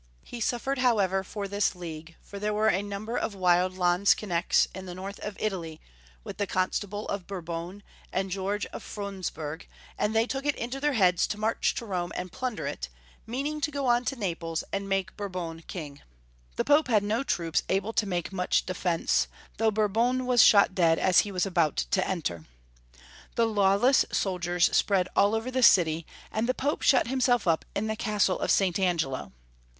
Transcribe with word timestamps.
He 0.23 0.41
suffered, 0.41 0.79
however, 0.79 1.23
for 1.23 1.45
tliis 1.45 1.75
league, 1.75 2.15
for 2.23 2.39
there 2.39 2.55
were 2.55 2.69
a 2.69 2.81
number 2.81 3.15
of 3.15 3.35
wild 3.35 3.73
landsknechts 3.77 4.67
in 4.73 4.87
the 4.87 4.95
north 4.95 5.19
of 5.19 5.37
Italy, 5.39 5.79
with 6.23 6.37
the 6.37 6.47
Constable 6.47 7.07
of 7.07 7.27
Bourbon 7.27 7.83
and 8.11 8.31
George 8.31 8.65
of 8.73 8.81
Freundsberg, 8.81 9.67
and 9.99 10.15
they 10.15 10.25
took 10.25 10.43
it 10.47 10.55
into 10.55 10.79
their 10.79 10.93
heads 10.93 11.27
to 11.27 11.37
march 11.39 11.75
to 11.75 11.85
Kome 11.85 11.87
CharleB 11.87 12.07
V. 12.07 12.07
2T9 12.07 12.11
and 12.21 12.31
plunder 12.31 12.65
it, 12.65 12.89
meaning 13.27 13.61
to 13.61 13.69
go 13.69 13.85
on 13.85 14.03
to 14.05 14.15
Naples, 14.15 14.63
and 14.73 14.89
make 14.89 15.15
Bourbon 15.15 15.61
king. 15.67 16.01
The 16.55 16.65
Pope 16.65 16.87
had 16.87 17.03
no 17.03 17.21
troops 17.21 17.61
able 17.69 17.93
to 17.93 18.07
make 18.07 18.33
much 18.33 18.65
defence, 18.65 19.27
though 19.57 19.69
Boiu'bon 19.71 20.25
was 20.25 20.41
shot 20.41 20.73
dead 20.73 20.97
as 20.97 21.19
he 21.19 21.31
was 21.31 21.45
about 21.45 21.77
to 21.91 22.07
enter. 22.07 22.45
The 23.35 23.45
lawless 23.45 24.03
soldiers 24.11 24.75
spread 24.75 25.09
all 25.15 25.35
over 25.35 25.51
the 25.51 25.61
city, 25.61 26.07
and 26.31 26.49
the 26.49 26.55
Pope 26.55 26.81
shut 26.81 27.05
himself 27.05 27.47
up 27.47 27.65
in 27.75 27.85
the 27.85 27.95
Castle 27.95 28.39
of 28.39 28.49
St. 28.49 28.79
Angelo. 28.79 29.31